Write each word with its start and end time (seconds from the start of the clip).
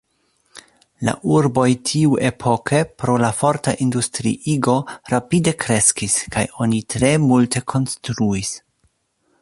La 1.07 1.13
urboj 1.33 1.65
tiuepoke 1.89 2.79
pro 3.03 3.17
la 3.25 3.29
forta 3.41 3.75
industriigo 3.87 4.75
rapide 5.15 5.55
kreskis 5.65 6.17
kaj 6.37 6.47
oni 6.67 6.83
tre 6.95 7.13
multe 7.29 7.63
konstruis. 7.75 8.51